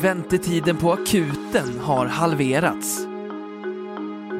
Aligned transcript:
Väntetiden 0.00 0.76
på 0.76 0.92
akuten 0.92 1.78
har 1.80 2.06
halverats. 2.06 3.06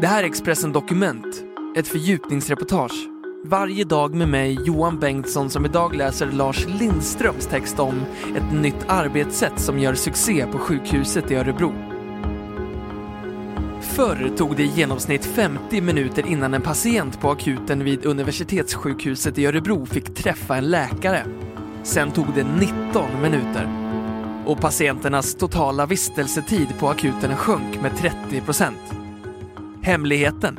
Det 0.00 0.06
här 0.06 0.22
är 0.22 0.26
Expressen 0.26 0.72
Dokument, 0.72 1.44
ett 1.76 1.88
fördjupningsreportage. 1.88 3.08
Varje 3.44 3.84
dag 3.84 4.14
med 4.14 4.28
mig, 4.28 4.58
Johan 4.64 4.98
Bengtsson, 4.98 5.50
som 5.50 5.64
idag 5.64 5.94
läser 5.94 6.26
Lars 6.26 6.66
Lindströms 6.66 7.46
text 7.46 7.78
om 7.78 8.02
ett 8.36 8.52
nytt 8.52 8.84
arbetssätt 8.88 9.60
som 9.60 9.78
gör 9.78 9.94
succé 9.94 10.46
på 10.52 10.58
sjukhuset 10.58 11.30
i 11.30 11.34
Örebro. 11.34 11.72
Förr 13.80 14.32
tog 14.36 14.56
det 14.56 14.62
i 14.62 14.66
genomsnitt 14.66 15.24
50 15.24 15.80
minuter 15.80 16.26
innan 16.26 16.54
en 16.54 16.62
patient 16.62 17.20
på 17.20 17.30
akuten 17.30 17.84
vid 17.84 18.06
universitetssjukhuset 18.06 19.38
i 19.38 19.46
Örebro 19.46 19.86
fick 19.86 20.14
träffa 20.14 20.56
en 20.56 20.70
läkare. 20.70 21.24
Sen 21.82 22.10
tog 22.10 22.26
det 22.34 22.46
19 22.60 23.22
minuter. 23.22 23.81
Och 24.46 24.60
patienternas 24.60 25.34
totala 25.34 25.86
vistelsetid 25.86 26.78
på 26.78 26.88
akuten 26.88 27.36
sjönk 27.36 27.82
med 27.82 27.96
30 27.96 28.40
procent. 28.40 28.94
Hemligheten? 29.82 30.58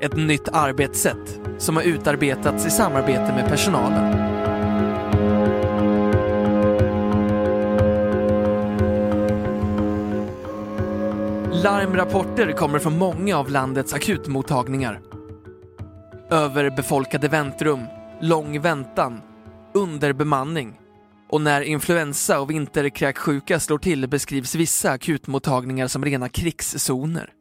Ett 0.00 0.16
nytt 0.16 0.48
arbetssätt 0.48 1.40
som 1.58 1.76
har 1.76 1.82
utarbetats 1.82 2.66
i 2.66 2.70
samarbete 2.70 3.32
med 3.36 3.48
personalen. 3.48 4.30
Larmrapporter 11.62 12.52
kommer 12.52 12.78
från 12.78 12.98
många 12.98 13.38
av 13.38 13.50
landets 13.50 13.94
akutmottagningar. 13.94 15.00
Överbefolkade 16.30 17.28
väntrum, 17.28 17.80
lång 18.20 18.60
väntan, 18.60 19.20
underbemanning 19.74 20.80
och 21.30 21.40
när 21.40 21.62
influensa 21.62 22.40
och 22.40 22.50
vinterkräksjuka 22.50 23.60
slår 23.60 23.78
till 23.78 24.08
beskrivs 24.08 24.54
vissa 24.54 24.90
akutmottagningar 24.90 25.88
som 25.88 26.04
rena 26.04 26.28
krigszoner. 26.28 27.32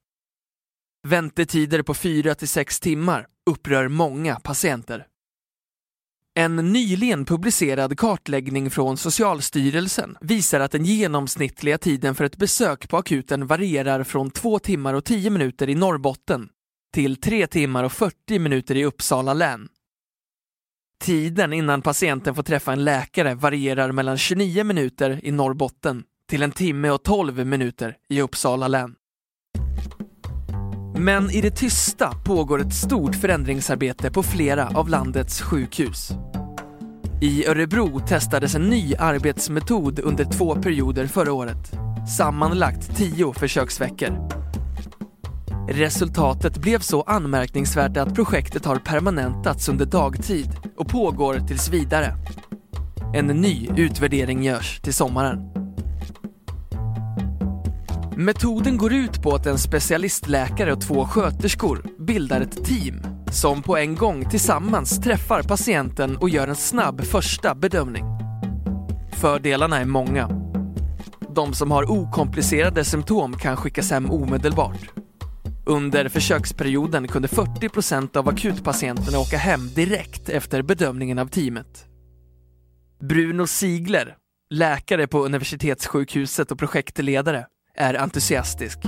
Väntetider 1.07 1.81
på 1.81 1.93
4 1.93 2.35
till 2.35 2.47
6 2.47 2.79
timmar 2.79 3.27
upprör 3.49 3.87
många 3.87 4.35
patienter. 4.35 5.05
En 6.39 6.55
nyligen 6.55 7.25
publicerad 7.25 7.97
kartläggning 7.97 8.69
från 8.69 8.97
Socialstyrelsen 8.97 10.17
visar 10.21 10.59
att 10.59 10.71
den 10.71 10.85
genomsnittliga 10.85 11.77
tiden 11.77 12.15
för 12.15 12.23
ett 12.23 12.37
besök 12.37 12.89
på 12.89 12.97
akuten 12.97 13.47
varierar 13.47 14.03
från 14.03 14.31
2 14.31 14.59
timmar 14.59 14.93
och 14.93 15.05
10 15.05 15.29
minuter 15.29 15.69
i 15.69 15.75
Norrbotten 15.75 16.49
till 16.93 17.15
3 17.15 17.47
timmar 17.47 17.83
och 17.83 17.91
40 17.91 18.39
minuter 18.39 18.75
i 18.75 18.85
Uppsala 18.85 19.33
län. 19.33 19.69
Tiden 21.03 21.53
innan 21.53 21.81
patienten 21.81 22.35
får 22.35 22.43
träffa 22.43 22.73
en 22.73 22.83
läkare 22.83 23.35
varierar 23.35 23.91
mellan 23.91 24.17
29 24.17 24.63
minuter 24.63 25.19
i 25.23 25.31
Norrbotten 25.31 26.03
till 26.29 26.43
en 26.43 26.51
timme 26.51 26.89
och 26.89 27.03
12 27.03 27.45
minuter 27.45 27.95
i 28.09 28.21
Uppsala 28.21 28.67
län. 28.67 28.95
Men 30.97 31.31
i 31.31 31.41
det 31.41 31.51
tysta 31.51 32.13
pågår 32.25 32.61
ett 32.61 32.73
stort 32.73 33.15
förändringsarbete 33.15 34.11
på 34.11 34.23
flera 34.23 34.67
av 34.67 34.89
landets 34.89 35.41
sjukhus. 35.41 36.11
I 37.21 37.47
Örebro 37.47 37.99
testades 37.99 38.55
en 38.55 38.69
ny 38.69 38.95
arbetsmetod 38.95 39.99
under 39.99 40.25
två 40.25 40.55
perioder 40.55 41.07
förra 41.07 41.33
året. 41.33 41.71
Sammanlagt 42.17 42.97
tio 42.97 43.33
försöksveckor. 43.33 44.38
Resultatet 45.71 46.57
blev 46.57 46.79
så 46.79 47.01
anmärkningsvärt 47.01 47.97
att 47.97 48.15
projektet 48.15 48.65
har 48.65 48.75
permanentats 48.75 49.69
under 49.69 49.85
dagtid 49.85 50.49
och 50.77 50.87
pågår 50.87 51.39
tills 51.47 51.69
vidare. 51.69 52.15
En 53.15 53.27
ny 53.27 53.69
utvärdering 53.77 54.43
görs 54.43 54.81
till 54.81 54.93
sommaren. 54.93 55.39
Metoden 58.15 58.77
går 58.77 58.93
ut 58.93 59.21
på 59.21 59.35
att 59.35 59.45
en 59.45 59.57
specialistläkare 59.57 60.73
och 60.73 60.81
två 60.81 61.05
sköterskor 61.05 61.85
bildar 61.99 62.41
ett 62.41 62.65
team 62.65 63.01
som 63.31 63.61
på 63.61 63.77
en 63.77 63.95
gång 63.95 64.29
tillsammans 64.29 64.99
träffar 64.99 65.43
patienten 65.43 66.17
och 66.17 66.29
gör 66.29 66.47
en 66.47 66.55
snabb 66.55 67.01
första 67.01 67.55
bedömning. 67.55 68.05
Fördelarna 69.11 69.77
är 69.77 69.85
många. 69.85 70.29
De 71.35 71.53
som 71.53 71.71
har 71.71 71.91
okomplicerade 71.91 72.83
symptom 72.83 73.33
kan 73.33 73.57
skickas 73.57 73.91
hem 73.91 74.11
omedelbart. 74.11 74.98
Under 75.69 76.09
försöksperioden 76.09 77.07
kunde 77.07 77.27
40 77.27 77.69
procent 77.69 78.15
av 78.15 78.29
akutpatienterna 78.29 79.19
åka 79.19 79.37
hem 79.37 79.69
direkt 79.75 80.29
efter 80.29 80.61
bedömningen 80.61 81.19
av 81.19 81.27
teamet. 81.27 81.85
Bruno 83.01 83.47
Sigler, 83.47 84.15
läkare 84.53 85.07
på 85.07 85.25
universitetssjukhuset 85.25 86.51
och 86.51 86.59
projektledare, 86.59 87.45
är 87.75 87.93
entusiastisk. 87.93 88.79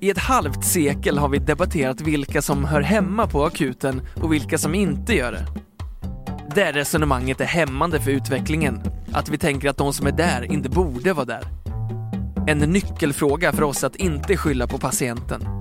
I 0.00 0.10
ett 0.10 0.18
halvt 0.18 0.64
sekel 0.64 1.18
har 1.18 1.28
vi 1.28 1.38
debatterat 1.38 2.00
vilka 2.00 2.42
som 2.42 2.64
hör 2.64 2.80
hemma 2.80 3.26
på 3.26 3.44
akuten 3.44 4.02
och 4.22 4.32
vilka 4.32 4.58
som 4.58 4.74
inte 4.74 5.14
gör 5.14 5.32
det. 5.32 5.46
Det 6.54 6.72
resonemanget 6.72 7.40
är 7.40 7.44
hämmande 7.44 8.00
för 8.00 8.10
utvecklingen, 8.10 8.80
att 9.12 9.28
vi 9.28 9.38
tänker 9.38 9.68
att 9.68 9.76
de 9.76 9.92
som 9.92 10.06
är 10.06 10.12
där 10.12 10.52
inte 10.52 10.68
borde 10.68 11.12
vara 11.12 11.26
där. 11.26 11.44
En 12.46 12.58
nyckelfråga 12.58 13.52
för 13.52 13.62
oss 13.62 13.84
att 13.84 13.96
inte 13.96 14.36
skylla 14.36 14.66
på 14.66 14.78
patienten. 14.78 15.55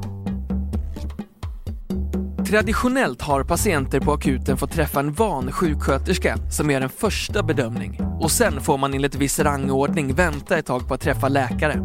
Traditionellt 2.48 3.22
har 3.22 3.44
patienter 3.44 4.00
på 4.00 4.14
akuten 4.14 4.58
fått 4.58 4.72
träffa 4.72 5.00
en 5.00 5.14
van 5.14 5.52
sjuksköterska 5.52 6.38
som 6.52 6.70
gör 6.70 6.82
en 6.82 6.90
första 6.90 7.44
bedömning 7.44 8.00
och 8.20 8.32
sen 8.32 8.62
får 8.62 8.78
man 8.78 8.94
enligt 8.94 9.16
viss 9.16 9.40
rangordning 9.40 10.14
vänta 10.14 10.58
ett 10.58 10.66
tag 10.66 10.88
på 10.88 10.94
att 10.94 11.02
träffa 11.02 11.28
läkare. 11.28 11.80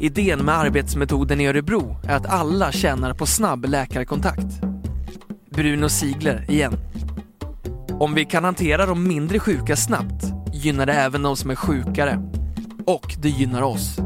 Idén 0.00 0.38
med 0.38 0.54
arbetsmetoden 0.54 1.40
i 1.40 1.46
Örebro 1.46 1.96
är 2.08 2.16
att 2.16 2.26
alla 2.26 2.72
tjänar 2.72 3.14
på 3.14 3.26
snabb 3.26 3.64
läkarkontakt. 3.64 4.60
Bruno 5.50 5.88
Sigler 5.88 6.50
igen. 6.50 6.76
Om 7.90 8.14
vi 8.14 8.24
kan 8.24 8.44
hantera 8.44 8.86
de 8.86 9.08
mindre 9.08 9.38
sjuka 9.38 9.76
snabbt 9.76 10.24
gynnar 10.52 10.86
det 10.86 10.92
även 10.92 11.22
de 11.22 11.36
som 11.36 11.50
är 11.50 11.54
sjukare. 11.54 12.30
Och 12.86 13.16
det 13.18 13.28
gynnar 13.28 13.62
oss. 13.62 13.98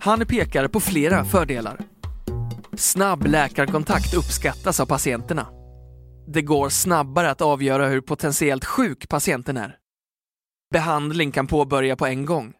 Han 0.00 0.26
pekar 0.26 0.68
på 0.68 0.80
flera 0.80 1.24
fördelar. 1.24 1.78
Snabb 2.78 3.26
läkarkontakt 3.26 4.14
uppskattas 4.14 4.80
av 4.80 4.86
patienterna. 4.86 5.46
Det 6.26 6.42
går 6.42 6.68
snabbare 6.68 7.30
att 7.30 7.40
avgöra 7.40 7.86
hur 7.86 8.00
potentiellt 8.00 8.64
sjuk 8.64 9.08
patienten 9.08 9.56
är. 9.56 9.76
Behandling 10.72 11.32
kan 11.32 11.46
påbörja 11.46 11.96
på 11.96 12.06
en 12.06 12.24
gång. 12.26 12.52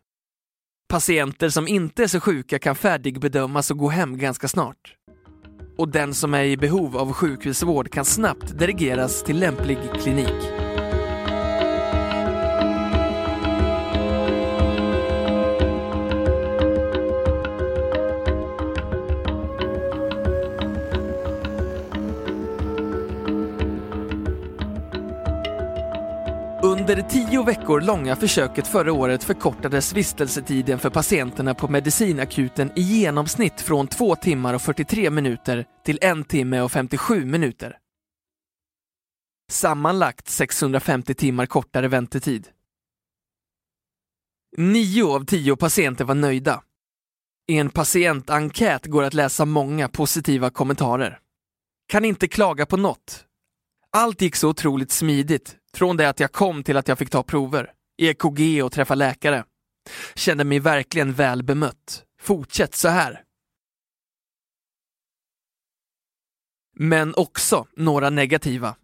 Patienter 0.89 1.49
som 1.49 1.69
inte 1.69 2.03
är 2.03 2.07
så 2.07 2.21
sjuka 2.21 2.59
kan 2.59 2.77
färdigbedömas 2.77 3.71
och 3.71 3.79
gå 3.79 3.89
hem 3.89 4.19
ganska 4.19 4.49
snart. 4.49 4.95
Och 5.79 5.89
den 5.89 6.15
som 6.15 6.35
är 6.35 6.45
i 6.45 6.57
behov 6.57 6.97
av 6.97 7.13
sjukhusvård 7.13 7.93
kan 7.93 8.05
snabbt 8.05 8.59
delegeras 8.59 9.23
till 9.23 9.39
lämplig 9.39 9.79
klinik. 10.03 10.68
Under 26.89 27.03
det 27.03 27.09
tio 27.09 27.43
veckor 27.43 27.81
långa 27.81 28.17
försöket 28.17 28.67
förra 28.67 28.93
året 28.93 29.25
förkortades 29.25 29.93
vistelsetiden 29.93 30.79
för 30.79 30.91
patienterna 30.91 31.55
på 31.55 31.69
medicinakuten 31.69 32.71
i 32.77 32.81
genomsnitt 32.81 33.61
från 33.61 33.87
2 33.87 34.17
timmar 34.17 34.55
och 34.55 34.63
43 34.63 35.11
minuter 35.11 35.67
till 35.85 35.99
1 36.03 36.29
timme 36.29 36.61
och 36.61 36.73
57 36.73 37.25
minuter. 37.25 37.79
Sammanlagt 39.51 40.29
650 40.29 41.15
timmar 41.15 41.47
kortare 41.47 41.89
väntetid. 41.89 42.49
Nio 44.57 45.15
av 45.15 45.25
tio 45.25 45.57
patienter 45.57 46.05
var 46.05 46.15
nöjda. 46.15 46.63
I 47.49 47.59
en 47.59 47.71
patientenkät 47.71 48.87
går 48.87 49.03
att 49.03 49.15
läsa 49.15 49.45
många 49.45 49.89
positiva 49.89 50.51
kommentarer. 50.51 51.19
Kan 51.89 52.05
inte 52.05 52.29
klaga 52.29 52.67
på 52.67 52.77
något. 52.77 53.25
Allt 53.93 54.21
gick 54.21 54.37
så 54.37 54.49
otroligt 54.49 54.91
smidigt, 54.93 55.57
från 55.79 55.97
det 55.97 56.09
att 56.09 56.21
jag 56.21 56.33
kom 56.33 56.63
till 56.63 56.77
att 56.77 56.89
jag 56.89 56.99
fick 56.99 57.11
ta 57.11 57.23
prover. 57.23 57.73
EKG 57.99 58.65
och 58.65 58.73
träffa 58.73 58.95
läkare. 58.95 59.45
Kände 60.15 60.45
mig 60.45 60.61
verkligen 60.61 61.13
väl 61.13 61.43
bemött. 61.43 62.05
Fortsätt 62.21 62.75
så 62.75 62.89
här. 62.89 63.25
Men 66.77 67.15
också 67.15 67.67
några 67.77 68.11
negativa. 68.11 68.77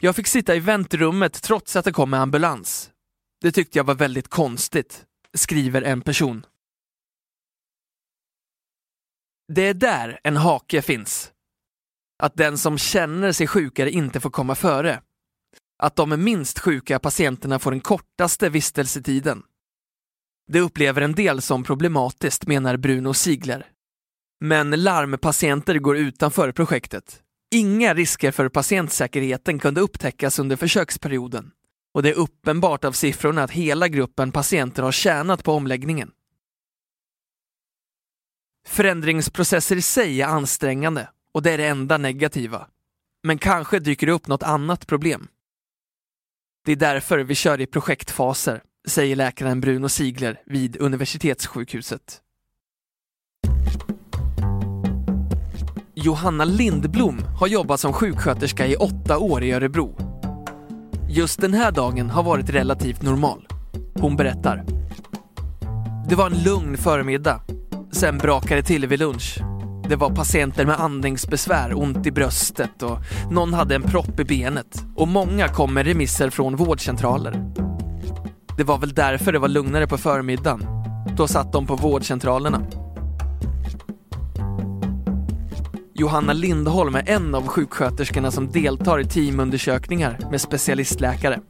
Jag 0.00 0.16
fick 0.16 0.26
sitta 0.26 0.54
i 0.54 0.60
väntrummet 0.60 1.42
trots 1.42 1.76
att 1.76 1.84
det 1.84 1.92
kom 1.92 2.14
en 2.14 2.20
ambulans. 2.20 2.90
Det 3.40 3.52
tyckte 3.52 3.78
jag 3.78 3.84
var 3.84 3.94
väldigt 3.94 4.28
konstigt, 4.28 5.06
skriver 5.34 5.82
en 5.82 6.00
person. 6.00 6.46
Det 9.52 9.62
är 9.62 9.74
där 9.74 10.20
en 10.24 10.36
hake 10.36 10.82
finns. 10.82 11.32
Att 12.18 12.36
den 12.36 12.58
som 12.58 12.78
känner 12.78 13.32
sig 13.32 13.46
sjukare 13.46 13.90
inte 13.90 14.20
får 14.20 14.30
komma 14.30 14.54
före. 14.54 15.02
Att 15.78 15.96
de 15.96 16.24
minst 16.24 16.58
sjuka 16.58 16.98
patienterna 16.98 17.58
får 17.58 17.70
den 17.70 17.80
kortaste 17.80 18.48
vistelsetiden. 18.48 19.42
Det 20.52 20.60
upplever 20.60 21.02
en 21.02 21.14
del 21.14 21.42
som 21.42 21.64
problematiskt, 21.64 22.46
menar 22.46 22.76
Bruno 22.76 23.14
Sigler. 23.14 23.66
Men 24.40 24.70
larmpatienter 24.70 25.78
går 25.78 25.96
utanför 25.96 26.52
projektet. 26.52 27.22
Inga 27.50 27.94
risker 27.94 28.30
för 28.30 28.48
patientsäkerheten 28.48 29.58
kunde 29.58 29.80
upptäckas 29.80 30.38
under 30.38 30.56
försöksperioden 30.56 31.52
och 31.96 32.02
det 32.02 32.10
är 32.10 32.14
uppenbart 32.14 32.84
av 32.84 32.92
siffrorna 32.92 33.42
att 33.42 33.50
hela 33.50 33.88
gruppen 33.88 34.32
patienter 34.32 34.82
har 34.82 34.92
tjänat 34.92 35.44
på 35.44 35.52
omläggningen. 35.52 36.10
Förändringsprocesser 38.66 39.76
i 39.76 39.82
sig 39.82 40.22
är 40.22 40.26
ansträngande 40.26 41.08
och 41.32 41.42
det 41.42 41.52
är 41.52 41.58
det 41.58 41.66
enda 41.66 41.98
negativa. 41.98 42.66
Men 43.22 43.38
kanske 43.38 43.78
dyker 43.78 44.06
det 44.06 44.12
upp 44.12 44.26
något 44.26 44.42
annat 44.42 44.86
problem. 44.86 45.28
Det 46.66 46.72
är 46.72 46.76
därför 46.76 47.18
vi 47.18 47.34
kör 47.34 47.60
i 47.60 47.66
projektfaser, 47.66 48.62
säger 48.88 49.16
läkaren 49.16 49.60
Bruno 49.60 49.88
Sigler 49.88 50.40
vid 50.46 50.76
universitetssjukhuset. 50.80 52.20
Johanna 55.94 56.44
Lindblom 56.44 57.18
har 57.40 57.46
jobbat 57.46 57.80
som 57.80 57.92
sjuksköterska 57.92 58.66
i 58.66 58.76
åtta 58.76 59.18
år 59.18 59.42
i 59.42 59.52
Örebro. 59.52 59.98
Just 61.08 61.40
den 61.40 61.54
här 61.54 61.72
dagen 61.72 62.10
har 62.10 62.22
varit 62.22 62.50
relativt 62.50 63.02
normal. 63.02 63.48
Hon 63.94 64.16
berättar. 64.16 64.64
Det 66.08 66.14
var 66.14 66.30
en 66.30 66.42
lugn 66.42 66.76
förmiddag. 66.76 67.42
Sen 67.92 68.18
brakade 68.18 68.60
det 68.60 68.66
till 68.66 68.86
vid 68.86 68.98
lunch. 68.98 69.38
Det 69.88 69.96
var 69.96 70.10
patienter 70.10 70.66
med 70.66 70.80
andningsbesvär, 70.80 71.78
ont 71.78 72.06
i 72.06 72.10
bröstet 72.10 72.82
och 72.82 72.98
någon 73.30 73.54
hade 73.54 73.74
en 73.74 73.82
propp 73.82 74.20
i 74.20 74.24
benet. 74.24 74.84
Och 74.96 75.08
många 75.08 75.48
kom 75.48 75.74
med 75.74 75.86
remisser 75.86 76.30
från 76.30 76.56
vårdcentraler. 76.56 77.44
Det 78.56 78.64
var 78.64 78.78
väl 78.78 78.94
därför 78.94 79.32
det 79.32 79.38
var 79.38 79.48
lugnare 79.48 79.86
på 79.86 79.98
förmiddagen. 79.98 80.66
Då 81.16 81.28
satt 81.28 81.52
de 81.52 81.66
på 81.66 81.76
vårdcentralerna. 81.76 82.66
Johanna 85.94 86.32
Lindholm 86.32 86.94
är 86.94 87.08
en 87.08 87.34
av 87.34 87.46
sjuksköterskorna 87.46 88.30
som 88.30 88.50
deltar 88.50 89.00
i 89.00 89.04
teamundersökningar 89.04 90.18
med 90.30 90.40
specialistläkare. 90.40 91.40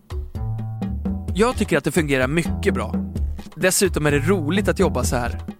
Jag 1.34 1.56
tycker 1.56 1.78
att 1.78 1.84
det 1.84 1.92
fungerar 1.92 2.28
mycket 2.28 2.74
bra. 2.74 2.94
Dessutom 3.54 4.06
är 4.06 4.10
det 4.10 4.18
roligt 4.18 4.68
att 4.68 4.78
jobba 4.78 5.04
så 5.04 5.16
här. 5.16 5.55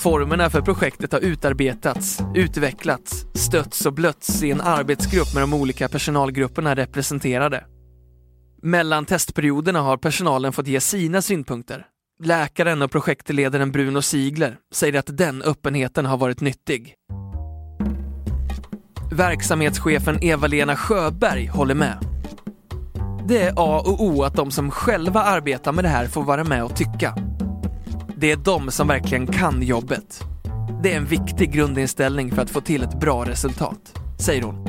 Formerna 0.00 0.50
för 0.50 0.60
projektet 0.60 1.12
har 1.12 1.20
utarbetats, 1.20 2.18
utvecklats, 2.34 3.26
stötts 3.34 3.86
och 3.86 3.92
blötts 3.92 4.42
i 4.42 4.50
en 4.50 4.60
arbetsgrupp 4.60 5.34
med 5.34 5.42
de 5.42 5.54
olika 5.54 5.88
personalgrupperna 5.88 6.74
representerade. 6.74 7.64
Mellan 8.62 9.06
testperioderna 9.06 9.80
har 9.80 9.96
personalen 9.96 10.52
fått 10.52 10.66
ge 10.66 10.80
sina 10.80 11.22
synpunkter. 11.22 11.86
Läkaren 12.22 12.82
och 12.82 12.90
projektledaren 12.90 13.72
Bruno 13.72 14.02
Sigler 14.02 14.56
säger 14.74 14.98
att 14.98 15.16
den 15.16 15.42
öppenheten 15.42 16.06
har 16.06 16.16
varit 16.16 16.40
nyttig. 16.40 16.94
Verksamhetschefen 19.12 20.24
Eva-Lena 20.24 20.76
Sjöberg 20.76 21.46
håller 21.46 21.74
med. 21.74 21.98
Det 23.28 23.42
är 23.42 23.52
A 23.56 23.82
och 23.86 24.04
O 24.04 24.22
att 24.22 24.34
de 24.36 24.50
som 24.50 24.70
själva 24.70 25.22
arbetar 25.22 25.72
med 25.72 25.84
det 25.84 25.88
här 25.88 26.06
får 26.06 26.22
vara 26.22 26.44
med 26.44 26.64
och 26.64 26.76
tycka. 26.76 27.14
Det 28.20 28.32
är 28.32 28.36
de 28.36 28.70
som 28.70 28.88
verkligen 28.88 29.26
kan 29.26 29.62
jobbet. 29.62 30.22
Det 30.82 30.92
är 30.92 30.96
en 30.96 31.06
viktig 31.06 31.52
grundinställning 31.52 32.30
för 32.30 32.42
att 32.42 32.50
få 32.50 32.60
till 32.60 32.82
ett 32.82 33.00
bra 33.00 33.24
resultat, 33.24 33.98
säger 34.18 34.42
hon. 34.42 34.66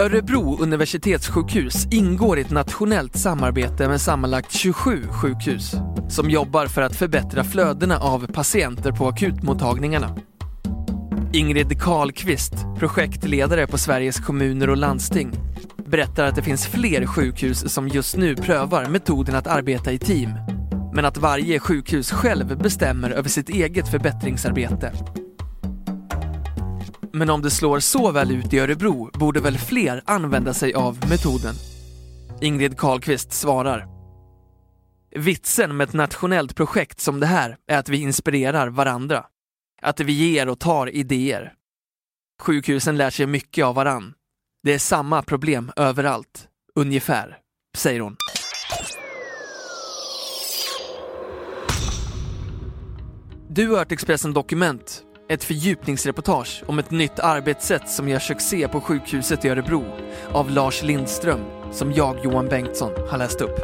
Örebro 0.00 0.58
universitetssjukhus 0.60 1.86
ingår 1.90 2.38
i 2.38 2.40
ett 2.40 2.50
nationellt 2.50 3.16
samarbete 3.16 3.88
med 3.88 4.00
sammanlagt 4.00 4.52
27 4.52 5.02
sjukhus 5.10 5.74
som 6.08 6.30
jobbar 6.30 6.66
för 6.66 6.82
att 6.82 6.96
förbättra 6.96 7.44
flödena 7.44 7.98
av 7.98 8.26
patienter 8.26 8.92
på 8.92 9.08
akutmottagningarna. 9.08 10.16
Ingrid 11.32 11.80
Karlqvist, 11.80 12.54
projektledare 12.78 13.66
på 13.66 13.78
Sveriges 13.78 14.20
kommuner 14.20 14.70
och 14.70 14.76
landsting, 14.76 15.32
berättar 15.86 16.24
att 16.24 16.36
det 16.36 16.42
finns 16.42 16.66
fler 16.66 17.06
sjukhus 17.06 17.72
som 17.72 17.88
just 17.88 18.16
nu 18.16 18.36
prövar 18.36 18.86
metoden 18.86 19.34
att 19.34 19.46
arbeta 19.46 19.92
i 19.92 19.98
team, 19.98 20.30
men 20.94 21.04
att 21.04 21.16
varje 21.16 21.60
sjukhus 21.60 22.12
själv 22.12 22.58
bestämmer 22.58 23.10
över 23.10 23.28
sitt 23.28 23.48
eget 23.48 23.90
förbättringsarbete. 23.90 24.92
Men 27.12 27.30
om 27.30 27.42
det 27.42 27.50
slår 27.50 27.80
så 27.80 28.12
väl 28.12 28.30
ut 28.30 28.52
i 28.52 28.58
Örebro 28.58 29.10
borde 29.18 29.40
väl 29.40 29.58
fler 29.58 30.02
använda 30.06 30.54
sig 30.54 30.74
av 30.74 30.98
metoden? 31.10 31.54
Ingrid 32.40 32.78
Karlqvist 32.78 33.32
svarar. 33.32 33.86
Vitsen 35.16 35.76
med 35.76 35.88
ett 35.88 35.94
nationellt 35.94 36.56
projekt 36.56 37.00
som 37.00 37.20
det 37.20 37.26
här 37.26 37.56
är 37.66 37.78
att 37.78 37.88
vi 37.88 37.96
inspirerar 37.96 38.68
varandra. 38.68 39.26
Att 39.82 40.00
vi 40.00 40.12
ger 40.12 40.48
och 40.48 40.58
tar 40.58 40.86
idéer. 40.94 41.52
Sjukhusen 42.42 42.96
lär 42.96 43.10
sig 43.10 43.26
mycket 43.26 43.64
av 43.64 43.74
varann. 43.74 44.14
Det 44.62 44.74
är 44.74 44.78
samma 44.78 45.22
problem 45.22 45.72
överallt, 45.76 46.48
ungefär, 46.74 47.38
säger 47.76 48.00
hon. 48.00 48.16
Du 53.56 53.68
har 53.68 53.78
hört 53.78 53.92
Expressen 53.92 54.32
Dokument, 54.32 55.02
ett 55.28 55.44
fördjupningsreportage 55.44 56.62
om 56.66 56.78
ett 56.78 56.90
nytt 56.90 57.18
arbetssätt 57.18 57.90
som 57.90 58.08
gör 58.08 58.18
succé 58.18 58.68
på 58.68 58.80
sjukhuset 58.80 59.44
i 59.44 59.48
Örebro 59.48 59.84
av 60.32 60.50
Lars 60.50 60.82
Lindström, 60.82 61.40
som 61.72 61.92
jag, 61.92 62.24
Johan 62.24 62.48
Bengtsson, 62.48 62.92
har 63.10 63.18
läst 63.18 63.40
upp. 63.40 63.58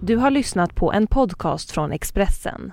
Du 0.00 0.16
har 0.16 0.30
lyssnat 0.30 0.74
på 0.74 0.92
en 0.92 1.06
podcast 1.06 1.70
från 1.70 1.92
Expressen. 1.92 2.72